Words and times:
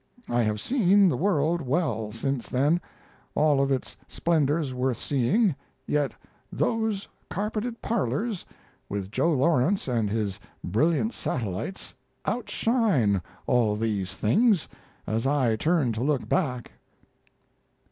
I 0.31 0.41
have 0.41 0.59
seen 0.59 1.09
the 1.09 1.15
world 1.15 1.61
well 1.61 2.11
since 2.11 2.49
then 2.49 2.81
all 3.35 3.61
of 3.61 3.71
its 3.71 3.95
splendors 4.07 4.73
worth 4.73 4.97
seeing 4.97 5.53
yet 5.85 6.15
those 6.51 7.07
carpeted 7.29 7.83
parlors, 7.83 8.43
with 8.89 9.11
Joe 9.11 9.31
Lawrence 9.31 9.87
and 9.87 10.09
his 10.09 10.39
brilliant 10.63 11.13
satellites, 11.13 11.93
outshine 12.25 13.21
all 13.45 13.75
things 13.77 14.17
else, 14.25 14.69
as 15.05 15.27
I 15.27 15.55
turn 15.55 15.91
to 15.93 16.01
look 16.03 16.27
back. 16.27 16.71